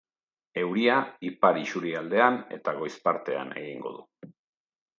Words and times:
Euria, 0.61 0.95
ipar 1.29 1.59
isurialdean 1.65 2.41
eta 2.57 2.73
goiz 2.81 2.91
partean 3.07 3.55
egingo 3.65 3.95
du. 3.99 4.33